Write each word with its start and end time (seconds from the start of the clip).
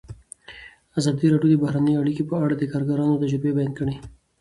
ازادي 0.99 1.25
راډیو 1.33 1.57
د 1.59 1.61
بهرنۍ 1.63 1.93
اړیکې 1.97 2.23
په 2.29 2.35
اړه 2.43 2.55
د 2.57 2.63
کارګرانو 2.71 3.19
تجربې 3.21 3.51
بیان 3.57 3.71
کړي. 3.79 3.95